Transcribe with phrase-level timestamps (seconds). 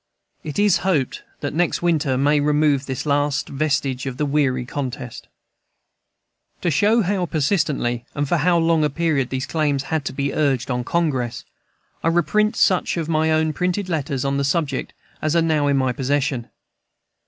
[0.43, 5.27] It is hoped that next winter may remove this last vestige of the weary contest
[6.61, 10.33] To show how persistently and for how long a period these claims had to be
[10.33, 11.45] urged on Congress,
[12.01, 15.77] I reprint such of my own printed letters on the subject as are now in
[15.77, 16.49] my possession.